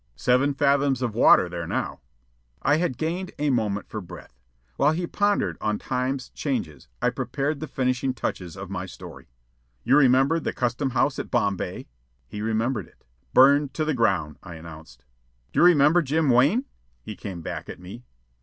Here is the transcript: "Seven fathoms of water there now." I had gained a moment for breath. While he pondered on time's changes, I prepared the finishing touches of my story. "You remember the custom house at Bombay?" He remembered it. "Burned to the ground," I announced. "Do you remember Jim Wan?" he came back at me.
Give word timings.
"Seven 0.15 0.55
fathoms 0.55 1.03
of 1.03 1.13
water 1.13 1.47
there 1.47 1.67
now." 1.67 1.99
I 2.63 2.77
had 2.77 2.97
gained 2.97 3.33
a 3.37 3.51
moment 3.51 3.87
for 3.87 4.01
breath. 4.01 4.33
While 4.75 4.93
he 4.93 5.05
pondered 5.05 5.59
on 5.61 5.77
time's 5.77 6.29
changes, 6.29 6.87
I 7.03 7.11
prepared 7.11 7.59
the 7.59 7.67
finishing 7.67 8.15
touches 8.15 8.57
of 8.57 8.71
my 8.71 8.87
story. 8.87 9.29
"You 9.83 9.95
remember 9.97 10.39
the 10.39 10.53
custom 10.53 10.89
house 10.97 11.19
at 11.19 11.29
Bombay?" 11.29 11.87
He 12.25 12.41
remembered 12.41 12.87
it. 12.87 13.03
"Burned 13.35 13.75
to 13.75 13.85
the 13.85 13.93
ground," 13.93 14.39
I 14.41 14.55
announced. 14.55 15.05
"Do 15.53 15.59
you 15.59 15.65
remember 15.65 16.01
Jim 16.01 16.31
Wan?" 16.31 16.65
he 17.03 17.15
came 17.15 17.41
back 17.43 17.69
at 17.69 17.79
me. 17.79 18.03